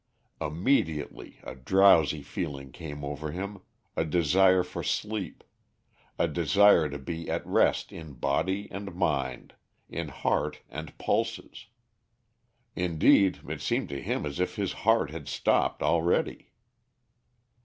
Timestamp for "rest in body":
7.45-8.67